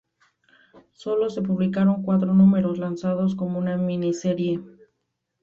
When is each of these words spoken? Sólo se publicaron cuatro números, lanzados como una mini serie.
Sólo 0.93 1.29
se 1.29 1.43
publicaron 1.43 2.01
cuatro 2.01 2.33
números, 2.33 2.79
lanzados 2.79 3.35
como 3.35 3.59
una 3.59 3.77
mini 3.77 4.15
serie. 4.15 4.59